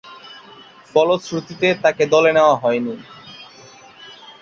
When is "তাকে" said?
1.83-2.03